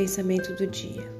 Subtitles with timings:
[0.00, 1.12] Pensamento do dia.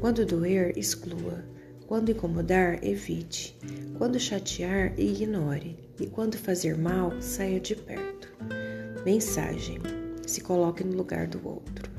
[0.00, 1.44] Quando doer, exclua.
[1.86, 3.54] Quando incomodar, evite.
[3.98, 5.76] Quando chatear, ignore.
[6.00, 8.32] E quando fazer mal, saia de perto.
[9.04, 9.78] Mensagem:
[10.26, 11.90] se coloque no lugar do outro.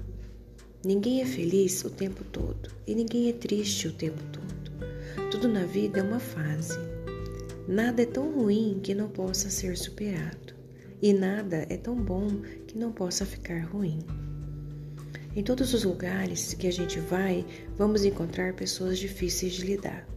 [0.84, 5.30] Ninguém é feliz o tempo todo e ninguém é triste o tempo todo.
[5.30, 6.80] Tudo na vida é uma fase.
[7.68, 10.56] Nada é tão ruim que não possa ser superado,
[11.04, 14.00] e nada é tão bom que não possa ficar ruim.
[15.36, 17.46] Em todos os lugares que a gente vai,
[17.78, 20.08] vamos encontrar pessoas difíceis de lidar.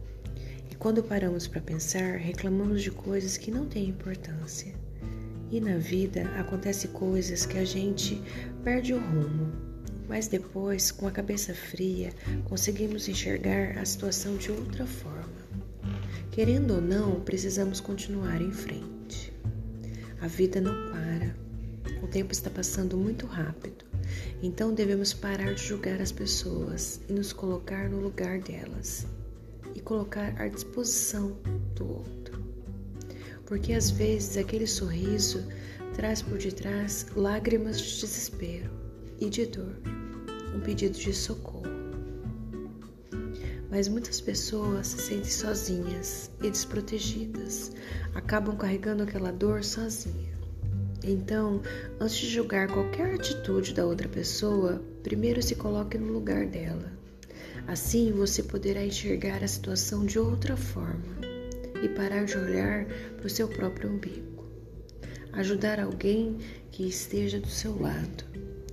[0.71, 4.73] E quando paramos para pensar, reclamamos de coisas que não têm importância.
[5.51, 8.19] E na vida acontecem coisas que a gente
[8.63, 9.51] perde o rumo,
[10.09, 12.09] mas depois, com a cabeça fria,
[12.45, 15.43] conseguimos enxergar a situação de outra forma.
[16.31, 19.31] Querendo ou não, precisamos continuar em frente.
[20.19, 21.35] A vida não para.
[22.01, 23.92] O tempo está passando muito rápido
[24.41, 29.05] então devemos parar de julgar as pessoas e nos colocar no lugar delas
[29.75, 31.37] e colocar à disposição
[31.75, 32.43] do outro.
[33.45, 35.45] Porque às vezes aquele sorriso
[35.95, 38.71] traz por detrás lágrimas de desespero
[39.19, 39.75] e de dor,
[40.55, 41.63] um pedido de socorro.
[43.69, 47.71] Mas muitas pessoas se sentem sozinhas e desprotegidas,
[48.13, 50.32] acabam carregando aquela dor sozinha.
[51.03, 51.61] Então,
[51.99, 56.91] antes de julgar qualquer atitude da outra pessoa, primeiro se coloque no lugar dela.
[57.67, 61.17] Assim você poderá enxergar a situação de outra forma
[61.81, 62.85] e parar de olhar
[63.17, 64.43] para o seu próprio umbigo.
[65.33, 66.37] Ajudar alguém
[66.71, 68.23] que esteja do seu lado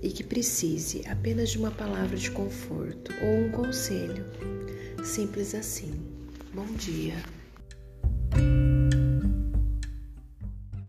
[0.01, 4.25] e que precise apenas de uma palavra de conforto ou um conselho.
[5.03, 5.91] Simples assim.
[6.53, 7.15] Bom dia.